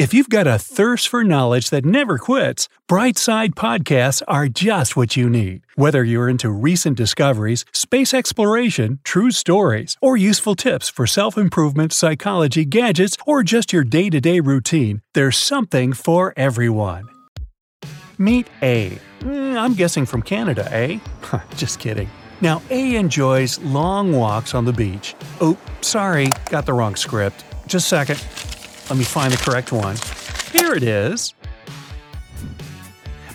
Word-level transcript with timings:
If 0.00 0.14
you've 0.14 0.30
got 0.30 0.46
a 0.46 0.58
thirst 0.58 1.08
for 1.08 1.22
knowledge 1.22 1.68
that 1.68 1.84
never 1.84 2.16
quits, 2.16 2.70
Brightside 2.88 3.50
Podcasts 3.50 4.22
are 4.26 4.48
just 4.48 4.96
what 4.96 5.14
you 5.14 5.28
need. 5.28 5.60
Whether 5.74 6.02
you're 6.02 6.26
into 6.26 6.48
recent 6.48 6.96
discoveries, 6.96 7.66
space 7.74 8.14
exploration, 8.14 9.00
true 9.04 9.30
stories, 9.30 9.98
or 10.00 10.16
useful 10.16 10.54
tips 10.54 10.88
for 10.88 11.06
self 11.06 11.36
improvement, 11.36 11.92
psychology, 11.92 12.64
gadgets, 12.64 13.18
or 13.26 13.42
just 13.42 13.74
your 13.74 13.84
day 13.84 14.08
to 14.08 14.22
day 14.22 14.40
routine, 14.40 15.02
there's 15.12 15.36
something 15.36 15.92
for 15.92 16.32
everyone. 16.34 17.06
Meet 18.16 18.46
A. 18.62 18.98
Mm, 19.20 19.58
I'm 19.58 19.74
guessing 19.74 20.06
from 20.06 20.22
Canada, 20.22 20.66
eh? 20.72 20.98
just 21.56 21.78
kidding. 21.78 22.08
Now, 22.40 22.62
A 22.70 22.96
enjoys 22.96 23.58
long 23.58 24.12
walks 24.14 24.54
on 24.54 24.64
the 24.64 24.72
beach. 24.72 25.14
Oh, 25.42 25.58
sorry, 25.82 26.30
got 26.48 26.64
the 26.64 26.72
wrong 26.72 26.94
script. 26.94 27.44
Just 27.66 27.92
a 27.92 28.06
second. 28.06 28.59
Let 28.90 28.98
me 28.98 29.04
find 29.04 29.32
the 29.32 29.36
correct 29.36 29.70
one. 29.70 29.96
Here 30.50 30.74
it 30.74 30.82
is. 30.82 31.32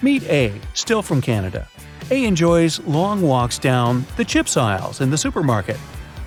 Meet 0.01 0.23
A, 0.23 0.53
still 0.73 1.01
from 1.01 1.21
Canada. 1.21 1.69
A 2.11 2.25
enjoys 2.25 2.79
long 2.81 3.21
walks 3.21 3.57
down 3.57 4.05
the 4.17 4.25
chips 4.25 4.57
aisles 4.57 4.99
in 4.99 5.09
the 5.09 5.17
supermarket. 5.17 5.77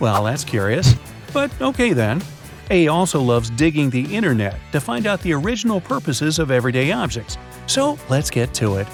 Well, 0.01 0.25
that's 0.25 0.45
curious. 0.45 0.95
But 1.35 1.53
okay 1.61 1.93
then. 1.93 2.23
A 2.71 2.89
also 2.89 3.21
loves 3.21 3.51
digging 3.51 3.91
the 3.91 4.17
internet 4.17 4.59
to 4.73 4.81
find 4.81 5.07
out 5.07 5.21
the 5.21 5.35
original 5.35 5.83
purposes 5.83 6.39
of 6.39 6.51
everyday 6.51 6.91
objects. 6.93 7.37
So 7.67 7.99
let's 8.09 8.31
get 8.31 8.55
to 8.55 8.77
it. 8.77 8.89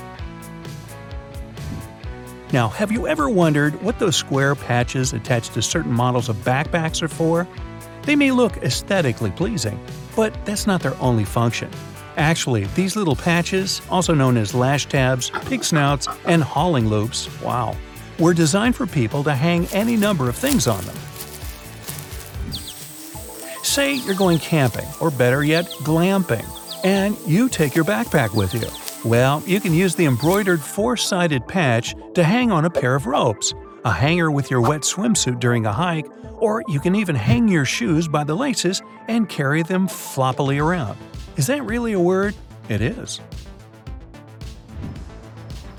Now, 2.53 2.69
have 2.69 2.91
you 2.91 3.07
ever 3.07 3.29
wondered 3.29 3.81
what 3.83 4.01
those 4.01 4.17
square 4.17 4.57
patches 4.57 5.13
attached 5.13 5.55
to 5.55 5.63
certain 5.63 5.93
models 5.93 6.29
of 6.29 6.37
backpacks 6.39 7.03
are 7.03 7.09
for? 7.09 7.47
They 8.05 8.17
may 8.17 8.31
look 8.31 8.59
aesthetically 8.59 9.31
pleasing, 9.31 9.81
but 10.15 10.35
that's 10.45 10.67
not 10.67 10.83
their 10.83 10.97
only 11.01 11.25
function. 11.25 11.71
Actually, 12.17 12.65
these 12.75 12.97
little 12.97 13.17
patches, 13.17 13.83
also 13.91 14.15
known 14.15 14.37
as 14.37 14.55
lash 14.55 14.87
tabs, 14.87 15.31
pig 15.47 15.65
snouts, 15.65 16.07
and 16.27 16.43
hauling 16.43 16.89
loops, 16.89 17.29
wow, 17.41 17.77
were 18.19 18.35
designed 18.35 18.77
for 18.77 18.87
people 18.87 19.25
to 19.25 19.35
hang 19.35 19.67
any 19.69 19.97
number 19.97 20.29
of 20.29 20.37
things 20.37 20.67
on 20.67 20.85
them. 20.85 20.97
Say 23.63 23.95
you're 23.95 24.15
going 24.15 24.39
camping, 24.39 24.87
or 25.01 25.11
better 25.11 25.43
yet, 25.43 25.67
glamping, 25.83 26.45
and 26.85 27.17
you 27.27 27.49
take 27.49 27.75
your 27.75 27.85
backpack 27.85 28.35
with 28.35 28.55
you. 28.55 28.69
Well, 29.09 29.43
you 29.47 29.61
can 29.61 29.75
use 29.75 29.95
the 29.95 30.05
embroidered 30.05 30.61
four 30.61 30.97
sided 30.97 31.49
patch 31.49 31.95
to 32.15 32.23
hang 32.23 32.53
on 32.53 32.65
a 32.65 32.71
pair 32.71 32.95
of 32.95 33.07
ropes, 33.07 33.55
a 33.85 33.91
hanger 33.91 34.31
with 34.31 34.51
your 34.51 34.61
wet 34.61 34.83
swimsuit 34.83 35.41
during 35.41 35.67
a 35.67 35.73
hike, 35.73 36.07
or 36.39 36.63
you 36.69 36.81
can 36.81 36.95
even 36.95 37.15
hang 37.15 37.49
your 37.49 37.65
shoes 37.65 38.09
by 38.09 38.25
the 38.25 38.35
laces 38.35 38.83
and 39.09 39.29
carry 39.29 39.63
them 39.63 39.89
floppily 39.89 40.63
around. 40.63 40.99
Is 41.37 41.47
that 41.49 41.63
really 41.65 41.93
a 41.93 42.01
word? 42.01 42.35
It 42.69 42.81
is. 42.81 43.21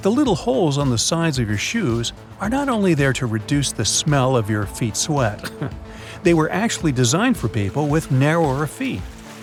The 0.02 0.12
little 0.12 0.36
holes 0.36 0.78
on 0.78 0.90
the 0.92 0.98
sides 0.98 1.40
of 1.40 1.50
your 1.50 1.58
shoes 1.58 2.14
are 2.40 2.50
not 2.50 2.70
only 2.70 2.94
there 2.94 3.14
to 3.14 3.26
reduce 3.26 3.72
the 3.72 3.86
smell 3.86 4.38
of 4.38 4.50
your 4.50 4.68
feet 4.68 4.96
sweat, 4.96 5.52
they 6.24 6.36
were 6.36 6.52
actually 6.52 6.92
designed 6.92 7.38
for 7.38 7.48
people 7.48 7.88
with 7.88 8.12
narrower 8.12 8.68
feet. 8.68 9.02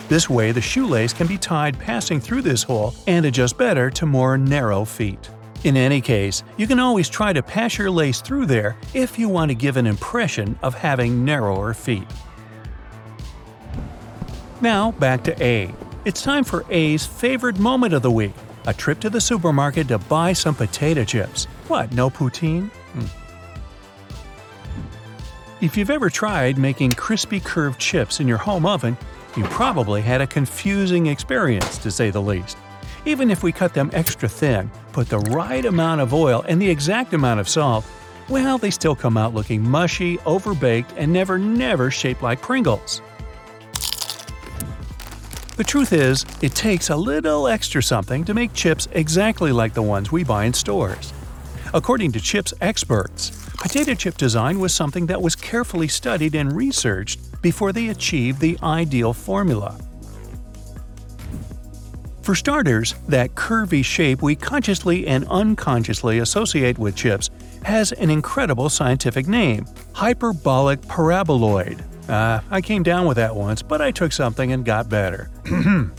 This 0.08 0.30
way, 0.30 0.52
the 0.52 0.60
shoelace 0.60 1.12
can 1.12 1.26
be 1.26 1.38
tied 1.38 1.78
passing 1.78 2.20
through 2.20 2.42
this 2.42 2.62
hole 2.62 2.94
and 3.06 3.26
adjust 3.26 3.58
better 3.58 3.90
to 3.90 4.06
more 4.06 4.38
narrow 4.38 4.84
feet. 4.84 5.30
In 5.64 5.76
any 5.76 6.00
case, 6.00 6.42
you 6.56 6.66
can 6.66 6.80
always 6.80 7.08
try 7.08 7.32
to 7.32 7.42
pass 7.42 7.78
your 7.78 7.90
lace 7.90 8.20
through 8.20 8.46
there 8.46 8.76
if 8.94 9.16
you 9.16 9.28
want 9.28 9.50
to 9.50 9.54
give 9.54 9.76
an 9.76 9.86
impression 9.86 10.58
of 10.60 10.74
having 10.74 11.24
narrower 11.24 11.72
feet. 11.72 12.06
Now, 14.60 14.90
back 14.92 15.22
to 15.24 15.42
A. 15.42 15.72
It's 16.04 16.20
time 16.20 16.42
for 16.42 16.64
A's 16.68 17.06
favorite 17.06 17.58
moment 17.58 17.94
of 17.94 18.02
the 18.02 18.10
week 18.10 18.34
a 18.66 18.72
trip 18.72 19.00
to 19.00 19.10
the 19.10 19.20
supermarket 19.20 19.88
to 19.88 19.98
buy 19.98 20.32
some 20.32 20.54
potato 20.54 21.04
chips. 21.04 21.46
What, 21.66 21.92
no 21.92 22.10
poutine? 22.10 22.70
Hmm. 22.92 23.06
If 25.60 25.76
you've 25.76 25.90
ever 25.90 26.10
tried 26.10 26.58
making 26.58 26.92
crispy 26.92 27.40
curved 27.40 27.80
chips 27.80 28.20
in 28.20 28.28
your 28.28 28.38
home 28.38 28.66
oven, 28.66 28.96
you 29.36 29.44
probably 29.44 30.00
had 30.00 30.20
a 30.20 30.26
confusing 30.26 31.06
experience, 31.06 31.78
to 31.78 31.90
say 31.90 32.10
the 32.10 32.22
least. 32.22 32.56
Even 33.04 33.30
if 33.30 33.42
we 33.42 33.50
cut 33.50 33.74
them 33.74 33.90
extra 33.92 34.28
thin, 34.28 34.70
put 34.92 35.08
the 35.08 35.18
right 35.18 35.64
amount 35.64 36.00
of 36.00 36.14
oil 36.14 36.44
and 36.46 36.62
the 36.62 36.70
exact 36.70 37.12
amount 37.14 37.40
of 37.40 37.48
salt, 37.48 37.84
well, 38.28 38.58
they 38.58 38.70
still 38.70 38.94
come 38.94 39.16
out 39.16 39.34
looking 39.34 39.60
mushy, 39.60 40.18
overbaked, 40.18 40.92
and 40.96 41.12
never, 41.12 41.36
never 41.38 41.90
shaped 41.90 42.22
like 42.22 42.40
Pringles. 42.40 43.02
The 45.56 45.64
truth 45.64 45.92
is, 45.92 46.24
it 46.40 46.54
takes 46.54 46.90
a 46.90 46.96
little 46.96 47.48
extra 47.48 47.82
something 47.82 48.24
to 48.24 48.34
make 48.34 48.54
chips 48.54 48.88
exactly 48.92 49.52
like 49.52 49.74
the 49.74 49.82
ones 49.82 50.12
we 50.12 50.22
buy 50.22 50.44
in 50.44 50.54
stores. 50.54 51.12
According 51.74 52.12
to 52.12 52.20
chips 52.20 52.54
experts, 52.60 53.30
potato 53.58 53.94
chip 53.94 54.16
design 54.16 54.60
was 54.60 54.72
something 54.72 55.06
that 55.06 55.20
was 55.20 55.34
carefully 55.34 55.88
studied 55.88 56.36
and 56.36 56.52
researched 56.52 57.42
before 57.42 57.72
they 57.72 57.88
achieved 57.88 58.40
the 58.40 58.58
ideal 58.62 59.12
formula. 59.12 59.76
For 62.22 62.36
starters, 62.36 62.94
that 63.08 63.34
curvy 63.34 63.84
shape 63.84 64.22
we 64.22 64.36
consciously 64.36 65.08
and 65.08 65.26
unconsciously 65.28 66.20
associate 66.20 66.78
with 66.78 66.94
chips 66.94 67.30
has 67.64 67.90
an 67.92 68.10
incredible 68.10 68.68
scientific 68.68 69.26
name 69.26 69.66
hyperbolic 69.92 70.80
paraboloid. 70.82 71.82
Uh, 72.08 72.40
I 72.50 72.60
came 72.60 72.84
down 72.84 73.06
with 73.06 73.16
that 73.16 73.34
once, 73.34 73.60
but 73.60 73.82
I 73.82 73.90
took 73.90 74.12
something 74.12 74.52
and 74.52 74.64
got 74.64 74.88
better. 74.88 75.30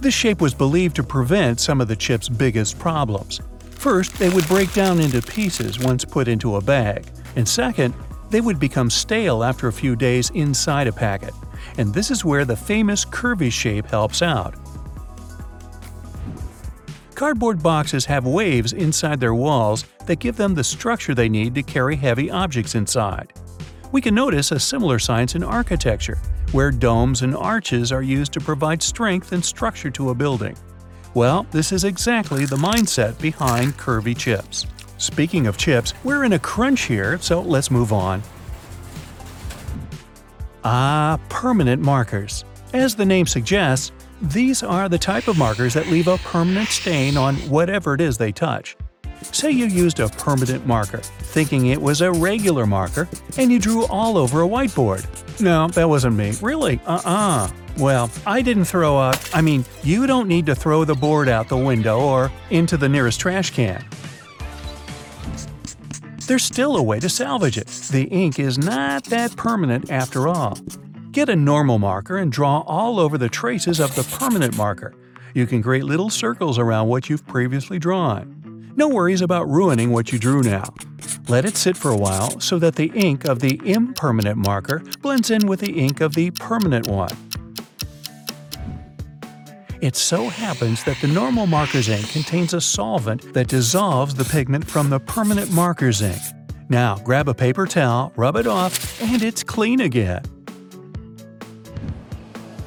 this 0.00 0.14
shape 0.14 0.42
was 0.42 0.52
believed 0.52 0.96
to 0.96 1.02
prevent 1.02 1.58
some 1.58 1.80
of 1.80 1.88
the 1.88 1.96
chip's 1.96 2.28
biggest 2.28 2.78
problems. 2.78 3.40
First, 3.70 4.18
they 4.18 4.28
would 4.28 4.46
break 4.46 4.72
down 4.74 5.00
into 5.00 5.22
pieces 5.22 5.78
once 5.78 6.04
put 6.04 6.28
into 6.28 6.56
a 6.56 6.60
bag, 6.60 7.06
and 7.36 7.48
second, 7.48 7.94
they 8.28 8.42
would 8.42 8.60
become 8.60 8.90
stale 8.90 9.42
after 9.42 9.68
a 9.68 9.72
few 9.72 9.96
days 9.96 10.28
inside 10.30 10.86
a 10.86 10.92
packet 10.92 11.32
and 11.76 11.92
this 11.92 12.10
is 12.10 12.24
where 12.24 12.44
the 12.44 12.56
famous 12.56 13.04
curvy 13.04 13.52
shape 13.52 13.86
helps 13.86 14.22
out. 14.22 14.54
Cardboard 17.14 17.62
boxes 17.62 18.04
have 18.04 18.26
waves 18.26 18.72
inside 18.72 19.18
their 19.18 19.34
walls 19.34 19.84
that 20.06 20.20
give 20.20 20.36
them 20.36 20.54
the 20.54 20.62
structure 20.62 21.14
they 21.14 21.28
need 21.28 21.54
to 21.56 21.62
carry 21.62 21.96
heavy 21.96 22.30
objects 22.30 22.76
inside. 22.76 23.32
We 23.90 24.00
can 24.00 24.14
notice 24.14 24.52
a 24.52 24.60
similar 24.60 24.98
science 24.98 25.34
in 25.34 25.42
architecture, 25.42 26.18
where 26.52 26.70
domes 26.70 27.22
and 27.22 27.34
arches 27.34 27.90
are 27.90 28.02
used 28.02 28.32
to 28.34 28.40
provide 28.40 28.82
strength 28.82 29.32
and 29.32 29.44
structure 29.44 29.90
to 29.90 30.10
a 30.10 30.14
building. 30.14 30.56
Well, 31.14 31.46
this 31.50 31.72
is 31.72 31.84
exactly 31.84 32.44
the 32.44 32.56
mindset 32.56 33.20
behind 33.20 33.76
curvy 33.76 34.16
chips. 34.16 34.66
Speaking 34.98 35.46
of 35.46 35.56
chips, 35.56 35.94
we're 36.04 36.24
in 36.24 36.34
a 36.34 36.38
crunch 36.38 36.82
here, 36.82 37.18
so 37.18 37.40
let's 37.40 37.70
move 37.70 37.92
on. 37.92 38.22
Ah, 40.70 41.18
permanent 41.30 41.82
markers. 41.82 42.44
As 42.74 42.94
the 42.94 43.06
name 43.06 43.26
suggests, 43.26 43.90
these 44.20 44.62
are 44.62 44.86
the 44.86 44.98
type 44.98 45.26
of 45.26 45.38
markers 45.38 45.72
that 45.72 45.86
leave 45.86 46.08
a 46.08 46.18
permanent 46.18 46.68
stain 46.68 47.16
on 47.16 47.36
whatever 47.48 47.94
it 47.94 48.02
is 48.02 48.18
they 48.18 48.32
touch. 48.32 48.76
Say 49.22 49.50
you 49.50 49.64
used 49.64 49.98
a 49.98 50.10
permanent 50.10 50.66
marker, 50.66 50.98
thinking 50.98 51.68
it 51.68 51.80
was 51.80 52.02
a 52.02 52.12
regular 52.12 52.66
marker, 52.66 53.08
and 53.38 53.50
you 53.50 53.58
drew 53.58 53.86
all 53.86 54.18
over 54.18 54.42
a 54.42 54.46
whiteboard. 54.46 55.06
No, 55.40 55.68
that 55.68 55.88
wasn't 55.88 56.16
me. 56.16 56.34
Really? 56.42 56.78
Uh 56.84 57.00
uh. 57.02 57.50
Well, 57.78 58.10
I 58.26 58.42
didn't 58.42 58.66
throw 58.66 58.98
out. 58.98 59.34
I 59.34 59.40
mean, 59.40 59.64
you 59.82 60.06
don't 60.06 60.28
need 60.28 60.44
to 60.46 60.54
throw 60.54 60.84
the 60.84 60.94
board 60.94 61.30
out 61.30 61.48
the 61.48 61.56
window 61.56 61.98
or 61.98 62.30
into 62.50 62.76
the 62.76 62.90
nearest 62.90 63.20
trash 63.20 63.52
can 63.52 63.82
there's 66.28 66.44
still 66.44 66.76
a 66.76 66.82
way 66.82 67.00
to 67.00 67.08
salvage 67.08 67.56
it. 67.56 67.66
The 67.90 68.04
ink 68.04 68.38
is 68.38 68.58
not 68.58 69.04
that 69.04 69.34
permanent 69.34 69.90
after 69.90 70.28
all. 70.28 70.58
Get 71.10 71.30
a 71.30 71.34
normal 71.34 71.78
marker 71.78 72.18
and 72.18 72.30
draw 72.30 72.60
all 72.60 73.00
over 73.00 73.16
the 73.16 73.30
traces 73.30 73.80
of 73.80 73.94
the 73.94 74.04
permanent 74.18 74.56
marker. 74.56 74.94
You 75.32 75.46
can 75.46 75.62
create 75.62 75.84
little 75.84 76.10
circles 76.10 76.58
around 76.58 76.88
what 76.88 77.08
you've 77.08 77.26
previously 77.26 77.78
drawn. 77.78 78.72
No 78.76 78.88
worries 78.88 79.22
about 79.22 79.48
ruining 79.48 79.90
what 79.90 80.12
you 80.12 80.18
drew 80.18 80.42
now. 80.42 80.72
Let 81.28 81.46
it 81.46 81.56
sit 81.56 81.76
for 81.76 81.90
a 81.90 81.96
while 81.96 82.38
so 82.40 82.58
that 82.58 82.76
the 82.76 82.92
ink 82.94 83.24
of 83.24 83.40
the 83.40 83.60
impermanent 83.64 84.36
marker 84.36 84.82
blends 85.00 85.30
in 85.30 85.46
with 85.46 85.60
the 85.60 85.72
ink 85.72 86.02
of 86.02 86.14
the 86.14 86.30
permanent 86.32 86.88
one. 86.88 87.27
It 89.80 89.94
so 89.94 90.28
happens 90.28 90.82
that 90.84 91.00
the 91.00 91.06
normal 91.06 91.46
marker's 91.46 91.88
ink 91.88 92.10
contains 92.10 92.52
a 92.52 92.60
solvent 92.60 93.32
that 93.32 93.46
dissolves 93.46 94.12
the 94.12 94.24
pigment 94.24 94.68
from 94.68 94.90
the 94.90 94.98
permanent 94.98 95.52
marker's 95.52 96.02
ink. 96.02 96.20
Now 96.68 96.96
grab 97.04 97.28
a 97.28 97.34
paper 97.34 97.64
towel, 97.64 98.12
rub 98.16 98.34
it 98.34 98.48
off, 98.48 99.00
and 99.00 99.22
it's 99.22 99.44
clean 99.44 99.80
again. 99.80 100.22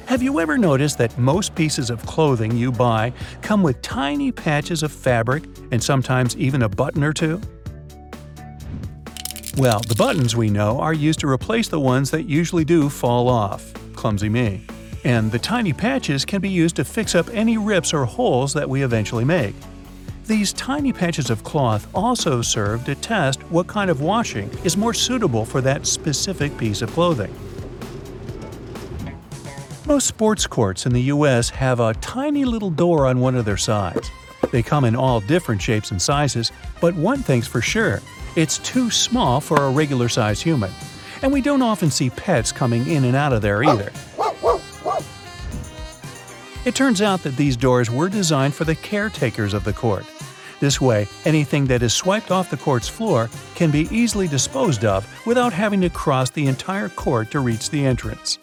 Have 0.06 0.22
you 0.22 0.40
ever 0.40 0.56
noticed 0.56 0.96
that 0.98 1.16
most 1.18 1.54
pieces 1.54 1.90
of 1.90 2.04
clothing 2.06 2.56
you 2.56 2.72
buy 2.72 3.12
come 3.42 3.62
with 3.62 3.82
tiny 3.82 4.32
patches 4.32 4.82
of 4.82 4.90
fabric 4.90 5.44
and 5.70 5.82
sometimes 5.82 6.34
even 6.38 6.62
a 6.62 6.68
button 6.68 7.04
or 7.04 7.12
two? 7.12 7.38
Well, 9.58 9.80
the 9.80 9.94
buttons 9.96 10.34
we 10.34 10.48
know 10.48 10.80
are 10.80 10.94
used 10.94 11.20
to 11.20 11.28
replace 11.28 11.68
the 11.68 11.80
ones 11.80 12.10
that 12.10 12.22
usually 12.22 12.64
do 12.64 12.88
fall 12.88 13.28
off. 13.28 13.70
Clumsy 13.94 14.30
me. 14.30 14.66
And 15.04 15.30
the 15.32 15.38
tiny 15.38 15.72
patches 15.72 16.24
can 16.24 16.40
be 16.40 16.48
used 16.48 16.76
to 16.76 16.84
fix 16.84 17.14
up 17.14 17.28
any 17.32 17.58
rips 17.58 17.92
or 17.92 18.04
holes 18.04 18.52
that 18.54 18.68
we 18.68 18.82
eventually 18.82 19.24
make. 19.24 19.54
These 20.26 20.52
tiny 20.52 20.92
patches 20.92 21.30
of 21.30 21.42
cloth 21.42 21.88
also 21.94 22.42
serve 22.42 22.84
to 22.84 22.94
test 22.94 23.40
what 23.50 23.66
kind 23.66 23.90
of 23.90 24.00
washing 24.00 24.48
is 24.64 24.76
more 24.76 24.94
suitable 24.94 25.44
for 25.44 25.60
that 25.62 25.86
specific 25.86 26.56
piece 26.56 26.80
of 26.80 26.90
clothing. 26.92 27.34
Most 29.84 30.06
sports 30.06 30.46
courts 30.46 30.86
in 30.86 30.92
the 30.92 31.02
US 31.02 31.50
have 31.50 31.80
a 31.80 31.94
tiny 31.94 32.44
little 32.44 32.70
door 32.70 33.06
on 33.06 33.18
one 33.18 33.34
of 33.34 33.44
their 33.44 33.56
sides. 33.56 34.10
They 34.52 34.62
come 34.62 34.84
in 34.84 34.94
all 34.94 35.20
different 35.20 35.60
shapes 35.60 35.90
and 35.90 36.00
sizes, 36.00 36.52
but 36.80 36.94
one 36.94 37.18
thing's 37.18 37.48
for 37.48 37.60
sure 37.60 38.00
it's 38.36 38.58
too 38.58 38.90
small 38.90 39.40
for 39.40 39.56
a 39.56 39.70
regular 39.70 40.08
sized 40.08 40.42
human. 40.42 40.70
And 41.22 41.32
we 41.32 41.40
don't 41.40 41.62
often 41.62 41.90
see 41.90 42.10
pets 42.10 42.52
coming 42.52 42.86
in 42.88 43.04
and 43.04 43.16
out 43.16 43.32
of 43.32 43.42
there 43.42 43.62
either. 43.62 43.92
It 46.64 46.76
turns 46.76 47.02
out 47.02 47.22
that 47.24 47.36
these 47.36 47.56
doors 47.56 47.90
were 47.90 48.08
designed 48.08 48.54
for 48.54 48.64
the 48.64 48.76
caretakers 48.76 49.52
of 49.52 49.64
the 49.64 49.72
court. 49.72 50.06
This 50.60 50.80
way, 50.80 51.08
anything 51.24 51.66
that 51.66 51.82
is 51.82 51.92
swiped 51.92 52.30
off 52.30 52.50
the 52.50 52.56
court's 52.56 52.88
floor 52.88 53.28
can 53.56 53.72
be 53.72 53.88
easily 53.90 54.28
disposed 54.28 54.84
of 54.84 55.04
without 55.26 55.52
having 55.52 55.80
to 55.80 55.90
cross 55.90 56.30
the 56.30 56.46
entire 56.46 56.88
court 56.88 57.32
to 57.32 57.40
reach 57.40 57.70
the 57.70 57.84
entrance. 57.84 58.38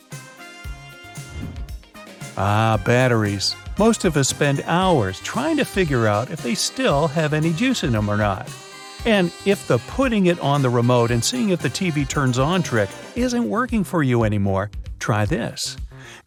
Ah, 2.37 2.77
batteries. 2.83 3.55
Most 3.77 4.03
of 4.03 4.17
us 4.17 4.27
spend 4.27 4.63
hours 4.65 5.21
trying 5.21 5.55
to 5.55 5.63
figure 5.63 6.07
out 6.07 6.29
if 6.29 6.43
they 6.43 6.55
still 6.55 7.07
have 7.07 7.33
any 7.33 7.53
juice 7.53 7.85
in 7.85 7.93
them 7.93 8.09
or 8.09 8.17
not. 8.17 8.49
And 9.05 9.31
if 9.45 9.65
the 9.65 9.77
putting 9.77 10.25
it 10.25 10.39
on 10.41 10.61
the 10.61 10.69
remote 10.69 11.11
and 11.11 11.23
seeing 11.23 11.49
if 11.49 11.61
the 11.61 11.69
TV 11.69 12.05
turns 12.05 12.37
on 12.37 12.63
trick 12.63 12.89
isn't 13.15 13.49
working 13.49 13.85
for 13.85 14.03
you 14.03 14.25
anymore, 14.25 14.71
try 14.99 15.23
this. 15.23 15.77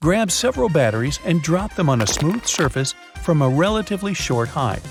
Grab 0.00 0.30
several 0.30 0.68
batteries 0.68 1.18
and 1.24 1.42
drop 1.42 1.74
them 1.74 1.88
on 1.88 2.02
a 2.02 2.06
smooth 2.06 2.44
surface 2.44 2.94
from 3.22 3.42
a 3.42 3.48
relatively 3.48 4.14
short 4.14 4.48
height. 4.48 4.82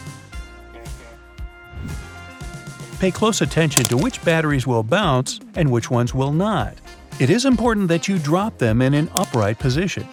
Pay 2.99 3.11
close 3.11 3.41
attention 3.41 3.83
to 3.85 3.97
which 3.97 4.23
batteries 4.23 4.67
will 4.67 4.83
bounce 4.83 5.39
and 5.55 5.71
which 5.71 5.89
ones 5.89 6.13
will 6.13 6.31
not. 6.31 6.75
It 7.19 7.29
is 7.29 7.45
important 7.45 7.87
that 7.87 8.07
you 8.07 8.19
drop 8.19 8.57
them 8.57 8.81
in 8.81 8.93
an 8.93 9.09
upright 9.15 9.59
position. 9.59 10.07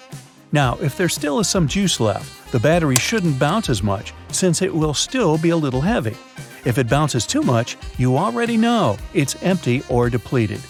Now, 0.52 0.78
if 0.80 0.96
there 0.96 1.08
still 1.08 1.38
is 1.38 1.48
some 1.48 1.68
juice 1.68 2.00
left, 2.00 2.50
the 2.50 2.58
battery 2.58 2.96
shouldn't 2.96 3.38
bounce 3.38 3.68
as 3.68 3.82
much 3.82 4.14
since 4.30 4.62
it 4.62 4.74
will 4.74 4.94
still 4.94 5.36
be 5.36 5.50
a 5.50 5.56
little 5.56 5.82
heavy. 5.82 6.16
If 6.64 6.78
it 6.78 6.88
bounces 6.88 7.26
too 7.26 7.42
much, 7.42 7.76
you 7.98 8.16
already 8.16 8.56
know 8.56 8.96
it's 9.12 9.42
empty 9.42 9.82
or 9.88 10.08
depleted. 10.10 10.60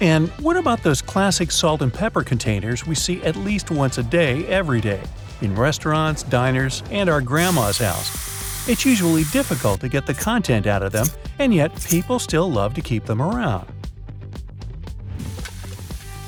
And 0.00 0.28
what 0.40 0.56
about 0.56 0.82
those 0.82 1.02
classic 1.02 1.50
salt 1.50 1.82
and 1.82 1.92
pepper 1.92 2.22
containers 2.22 2.86
we 2.86 2.94
see 2.94 3.20
at 3.22 3.34
least 3.34 3.70
once 3.70 3.98
a 3.98 4.02
day 4.02 4.46
every 4.46 4.80
day 4.80 5.02
in 5.40 5.54
restaurants, 5.56 6.22
diners, 6.22 6.84
and 6.90 7.10
our 7.10 7.20
grandma's 7.20 7.78
house? 7.78 8.68
It's 8.68 8.84
usually 8.84 9.24
difficult 9.32 9.80
to 9.80 9.88
get 9.88 10.06
the 10.06 10.14
content 10.14 10.66
out 10.66 10.82
of 10.82 10.92
them, 10.92 11.06
and 11.38 11.52
yet 11.52 11.74
people 11.84 12.18
still 12.18 12.50
love 12.50 12.74
to 12.74 12.80
keep 12.80 13.06
them 13.06 13.20
around. 13.20 13.66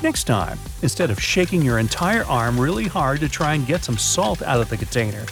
Next 0.03 0.25
time, 0.25 0.59
instead 0.83 1.11
of 1.11 1.23
shaking 1.23 1.63
your 1.63 1.79
entire 1.79 2.25
arm 2.25 2.59
really 2.59 2.87
hard 2.87 3.21
to 3.21 3.29
try 3.29 3.55
and 3.55 3.67
get 3.67 3.85
some 3.85 3.99
salt 3.99 4.43
out 4.43 4.61
of 4.61 4.71
the 4.71 4.79
container, 4.79 5.27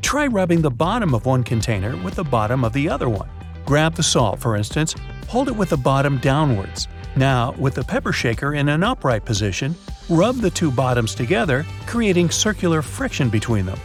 try 0.00 0.28
rubbing 0.28 0.62
the 0.62 0.70
bottom 0.70 1.12
of 1.12 1.26
one 1.26 1.42
container 1.42 1.96
with 2.02 2.14
the 2.14 2.24
bottom 2.24 2.64
of 2.64 2.72
the 2.72 2.88
other 2.88 3.08
one. 3.08 3.28
Grab 3.66 3.96
the 3.96 4.02
salt, 4.02 4.38
for 4.38 4.56
instance, 4.56 4.94
hold 5.28 5.48
it 5.48 5.56
with 5.56 5.70
the 5.70 5.76
bottom 5.76 6.18
downwards. 6.18 6.86
Now, 7.14 7.52
with 7.58 7.74
the 7.74 7.84
pepper 7.84 8.12
shaker 8.12 8.54
in 8.54 8.68
an 8.68 8.82
upright 8.82 9.24
position, 9.24 9.74
rub 10.08 10.36
the 10.36 10.50
two 10.50 10.70
bottoms 10.70 11.14
together, 11.14 11.66
creating 11.86 12.30
circular 12.30 12.80
friction 12.80 13.28
between 13.28 13.66
them. 13.66 13.78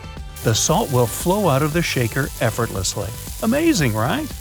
The 0.44 0.56
salt 0.56 0.92
will 0.94 1.08
flow 1.08 1.50
out 1.50 1.62
of 1.62 1.74
the 1.74 1.82
shaker 1.82 2.28
effortlessly. 2.40 3.10
Amazing, 3.44 3.94
right? 3.94 4.32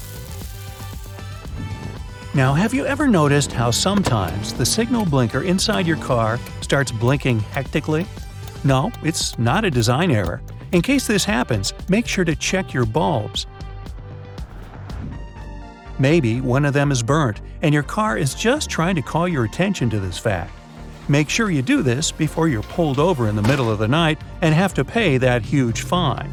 Now, 2.33 2.53
have 2.53 2.75
you 2.75 2.85
ever 2.87 3.09
noticed 3.09 3.51
how 3.51 3.71
sometimes 3.71 4.53
the 4.53 4.67
signal 4.67 5.07
blinker 5.07 5.43
inside 5.43 5.87
your 5.87 5.97
car 5.97 6.39
starts 6.61 6.93
blinking 6.93 7.41
hectically? 7.41 8.07
No, 8.63 8.93
it's 9.03 9.39
not 9.39 9.65
a 9.65 9.71
design 9.71 10.11
error. 10.11 10.43
In 10.73 10.83
case 10.83 11.07
this 11.07 11.25
happens, 11.25 11.73
make 11.89 12.07
sure 12.07 12.25
to 12.25 12.37
check 12.37 12.75
your 12.75 12.85
bulbs. 12.85 13.47
Maybe 15.99 16.43
one 16.43 16.67
of 16.67 16.75
them 16.75 16.93
is 16.93 17.03
burnt, 17.03 17.41
and 17.67 17.75
your 17.75 17.83
car 17.83 18.17
is 18.17 18.33
just 18.33 18.71
trying 18.71 18.95
to 18.95 19.03
call 19.03 19.27
your 19.27 19.43
attention 19.43 19.91
to 19.91 19.99
this 19.99 20.17
fact. 20.17 20.53
Make 21.09 21.29
sure 21.29 21.51
you 21.51 21.63
do 21.63 21.83
this 21.83 22.13
before 22.13 22.47
you're 22.47 22.63
pulled 22.63 23.01
over 23.01 23.27
in 23.27 23.35
the 23.35 23.43
middle 23.43 23.69
of 23.69 23.81
the 23.81 23.89
night 23.89 24.21
and 24.41 24.55
have 24.55 24.73
to 24.75 24.85
pay 24.85 25.19
that 25.19 25.43
huge 25.43 25.81
fine. 25.81 26.33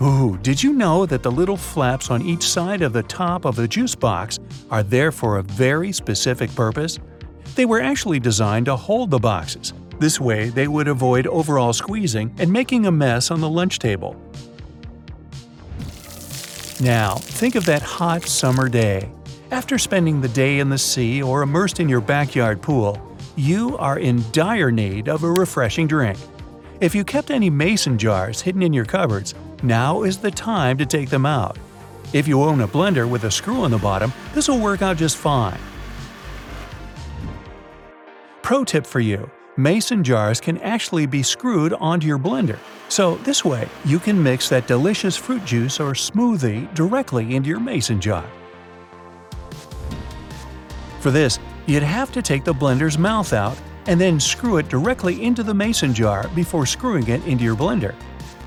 Ooh, 0.00 0.38
did 0.40 0.62
you 0.62 0.72
know 0.72 1.04
that 1.04 1.24
the 1.24 1.32
little 1.32 1.56
flaps 1.56 2.12
on 2.12 2.22
each 2.22 2.48
side 2.48 2.80
of 2.80 2.92
the 2.92 3.02
top 3.02 3.44
of 3.44 3.56
the 3.56 3.66
juice 3.66 3.96
box 3.96 4.38
are 4.70 4.84
there 4.84 5.10
for 5.10 5.38
a 5.38 5.42
very 5.42 5.90
specific 5.90 6.54
purpose? 6.54 7.00
They 7.56 7.64
were 7.64 7.80
actually 7.80 8.20
designed 8.20 8.66
to 8.66 8.76
hold 8.76 9.10
the 9.10 9.18
boxes. 9.18 9.72
This 9.98 10.20
way, 10.20 10.50
they 10.50 10.68
would 10.68 10.86
avoid 10.86 11.26
overall 11.26 11.72
squeezing 11.72 12.32
and 12.38 12.52
making 12.52 12.86
a 12.86 12.92
mess 12.92 13.32
on 13.32 13.40
the 13.40 13.50
lunch 13.50 13.80
table. 13.80 14.14
Now, 16.80 17.14
think 17.14 17.54
of 17.54 17.64
that 17.66 17.82
hot 17.82 18.24
summer 18.24 18.68
day. 18.68 19.10
After 19.50 19.78
spending 19.78 20.20
the 20.20 20.28
day 20.28 20.58
in 20.58 20.68
the 20.68 20.76
sea 20.76 21.22
or 21.22 21.40
immersed 21.40 21.80
in 21.80 21.88
your 21.88 22.02
backyard 22.02 22.60
pool, 22.60 23.00
you 23.34 23.78
are 23.78 23.98
in 23.98 24.24
dire 24.32 24.70
need 24.70 25.08
of 25.08 25.22
a 25.22 25.30
refreshing 25.30 25.86
drink. 25.86 26.18
If 26.80 26.94
you 26.94 27.04
kept 27.04 27.30
any 27.30 27.48
mason 27.48 27.96
jars 27.96 28.42
hidden 28.42 28.62
in 28.62 28.74
your 28.74 28.84
cupboards, 28.84 29.34
now 29.62 30.02
is 30.02 30.18
the 30.18 30.30
time 30.30 30.76
to 30.76 30.84
take 30.84 31.08
them 31.08 31.24
out. 31.24 31.56
If 32.12 32.28
you 32.28 32.42
own 32.42 32.60
a 32.60 32.68
blender 32.68 33.08
with 33.08 33.24
a 33.24 33.30
screw 33.30 33.62
on 33.62 33.70
the 33.70 33.78
bottom, 33.78 34.12
this 34.34 34.48
will 34.48 34.60
work 34.60 34.82
out 34.82 34.98
just 34.98 35.16
fine. 35.16 35.58
Pro 38.42 38.64
tip 38.64 38.86
for 38.86 39.00
you 39.00 39.30
mason 39.56 40.04
jars 40.04 40.40
can 40.40 40.58
actually 40.58 41.06
be 41.06 41.22
screwed 41.22 41.72
onto 41.74 42.06
your 42.06 42.18
blender. 42.18 42.58
So, 42.88 43.16
this 43.16 43.44
way, 43.44 43.68
you 43.84 43.98
can 43.98 44.22
mix 44.22 44.48
that 44.48 44.66
delicious 44.66 45.16
fruit 45.16 45.44
juice 45.44 45.80
or 45.80 45.92
smoothie 45.92 46.72
directly 46.74 47.34
into 47.34 47.48
your 47.48 47.60
mason 47.60 48.00
jar. 48.00 48.24
For 51.00 51.10
this, 51.10 51.38
you'd 51.66 51.82
have 51.82 52.12
to 52.12 52.22
take 52.22 52.44
the 52.44 52.54
blender's 52.54 52.98
mouth 52.98 53.32
out 53.32 53.56
and 53.86 54.00
then 54.00 54.18
screw 54.18 54.58
it 54.58 54.68
directly 54.68 55.22
into 55.22 55.42
the 55.42 55.54
mason 55.54 55.94
jar 55.94 56.28
before 56.34 56.66
screwing 56.66 57.08
it 57.08 57.24
into 57.26 57.44
your 57.44 57.56
blender. 57.56 57.94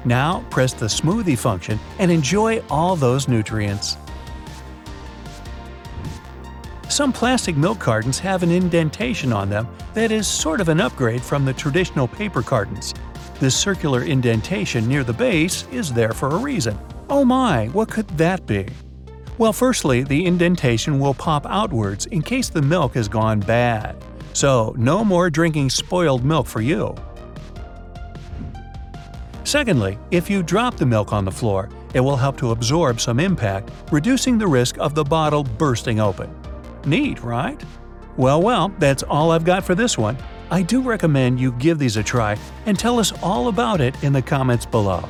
Now, 0.05 0.45
press 0.49 0.73
the 0.73 0.85
smoothie 0.85 1.37
function 1.37 1.79
and 1.99 2.11
enjoy 2.11 2.59
all 2.69 2.95
those 2.95 3.27
nutrients. 3.27 3.97
Some 6.99 7.13
plastic 7.13 7.55
milk 7.55 7.79
cartons 7.79 8.19
have 8.19 8.43
an 8.43 8.51
indentation 8.51 9.31
on 9.31 9.49
them 9.49 9.69
that 9.93 10.11
is 10.11 10.27
sort 10.27 10.59
of 10.59 10.67
an 10.67 10.81
upgrade 10.81 11.21
from 11.21 11.45
the 11.45 11.53
traditional 11.53 12.09
paper 12.09 12.41
cartons. 12.41 12.93
This 13.39 13.55
circular 13.55 14.03
indentation 14.03 14.85
near 14.85 15.05
the 15.05 15.13
base 15.13 15.65
is 15.71 15.93
there 15.93 16.11
for 16.11 16.27
a 16.27 16.35
reason. 16.35 16.77
Oh 17.09 17.23
my, 17.23 17.67
what 17.67 17.89
could 17.89 18.09
that 18.17 18.45
be? 18.45 18.67
Well, 19.37 19.53
firstly, 19.53 20.03
the 20.03 20.25
indentation 20.25 20.99
will 20.99 21.13
pop 21.13 21.45
outwards 21.45 22.05
in 22.07 22.21
case 22.21 22.49
the 22.49 22.61
milk 22.61 22.95
has 22.95 23.07
gone 23.07 23.39
bad. 23.39 23.95
So, 24.33 24.75
no 24.77 25.05
more 25.05 25.29
drinking 25.29 25.69
spoiled 25.69 26.25
milk 26.25 26.47
for 26.47 26.59
you. 26.59 26.93
Secondly, 29.45 29.97
if 30.11 30.29
you 30.29 30.43
drop 30.43 30.75
the 30.75 30.85
milk 30.85 31.13
on 31.13 31.23
the 31.23 31.31
floor, 31.31 31.69
it 31.93 32.01
will 32.01 32.17
help 32.17 32.35
to 32.39 32.51
absorb 32.51 32.99
some 32.99 33.21
impact, 33.21 33.71
reducing 33.89 34.37
the 34.37 34.47
risk 34.47 34.77
of 34.79 34.95
the 34.95 35.03
bottle 35.05 35.45
bursting 35.45 36.01
open. 36.01 36.29
Neat, 36.89 37.21
right? 37.21 37.63
Well, 38.17 38.41
well, 38.41 38.69
that's 38.79 39.03
all 39.03 39.29
I've 39.29 39.45
got 39.45 39.63
for 39.63 39.75
this 39.75 39.95
one. 39.95 40.17
I 40.49 40.63
do 40.63 40.81
recommend 40.81 41.39
you 41.39 41.51
give 41.51 41.77
these 41.77 41.97
a 41.97 42.03
try 42.03 42.35
and 42.65 42.79
tell 42.79 42.97
us 42.97 43.13
all 43.21 43.47
about 43.47 43.79
it 43.79 44.03
in 44.03 44.11
the 44.11 44.23
comments 44.23 44.65
below. 44.65 45.07